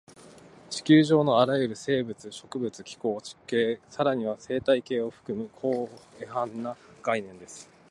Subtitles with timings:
[0.71, 5.91] 地球上のあらゆる生物、植物、気候、地形、さらには生態系を含む広
[6.27, 7.69] 範な概念です